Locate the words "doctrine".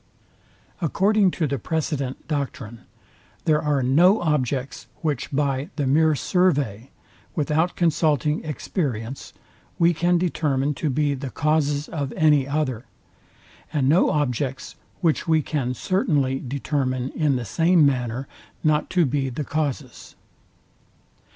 2.27-2.79